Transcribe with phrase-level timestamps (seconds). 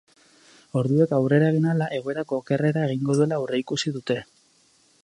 [0.79, 4.19] Orduek aurrera egin ahala egoerak okerrera egingo duela aurreikusi dute.